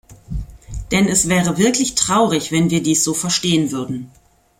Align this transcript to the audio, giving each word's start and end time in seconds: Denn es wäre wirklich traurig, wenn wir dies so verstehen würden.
Denn 0.89 1.07
es 1.07 1.29
wäre 1.29 1.59
wirklich 1.59 1.93
traurig, 1.93 2.51
wenn 2.51 2.71
wir 2.71 2.81
dies 2.81 3.03
so 3.03 3.13
verstehen 3.13 3.69
würden. 3.71 4.09